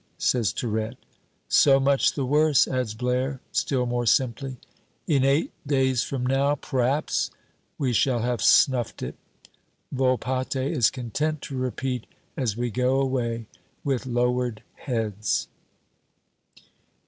[0.17, 0.97] says Tirette.
[1.47, 4.57] "So much the worse," adds Blaire, still more simply.
[5.05, 7.29] "In eight days from now p'raps
[7.77, 9.13] we shall have snuffed it!"
[9.93, 13.45] Volpatte is content to repeat as we go away
[13.83, 15.47] with lowered heads.